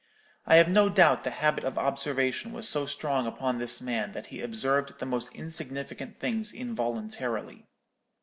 [0.47, 4.25] I have no doubt the habit of observation was so strong upon this man that
[4.33, 7.67] he observed the most insignificant things involuntarily.